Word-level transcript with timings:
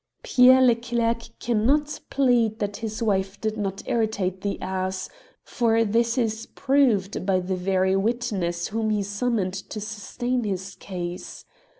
Pierre 0.23 0.63
Leclerc 0.63 1.29
cannot 1.39 1.99
plead 2.09 2.57
that 2.57 2.77
his 2.77 3.03
wife 3.03 3.39
did 3.39 3.55
not 3.55 3.83
irritate 3.85 4.41
the 4.41 4.59
ass, 4.59 5.09
for 5.43 5.83
this 5.85 6.17
is 6.17 6.47
proved 6.47 7.23
by 7.23 7.39
the 7.39 7.55
very 7.55 7.95
witnesses 7.95 8.69
whom 8.69 8.89
he 8.89 9.03
summoned 9.03 9.53
to 9.53 9.79
sustain 9.79 10.43
his 10.43 10.73
case. 10.73 11.45